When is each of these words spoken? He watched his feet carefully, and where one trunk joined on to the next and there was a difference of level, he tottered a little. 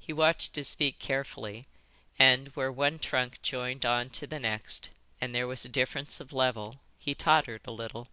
He 0.00 0.14
watched 0.14 0.56
his 0.56 0.74
feet 0.74 0.98
carefully, 0.98 1.66
and 2.18 2.48
where 2.56 2.72
one 2.72 2.98
trunk 2.98 3.38
joined 3.42 3.84
on 3.84 4.08
to 4.08 4.26
the 4.26 4.40
next 4.40 4.88
and 5.20 5.34
there 5.34 5.46
was 5.46 5.66
a 5.66 5.68
difference 5.68 6.20
of 6.20 6.32
level, 6.32 6.80
he 6.98 7.14
tottered 7.14 7.66
a 7.66 7.70
little. 7.70 8.08